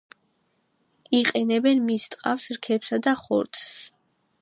იყენებენ 1.17 1.85
მის 1.91 2.09
ტყავს, 2.15 2.51
რქებსა 2.57 3.03
და 3.09 3.17
ხორცს. 3.25 3.73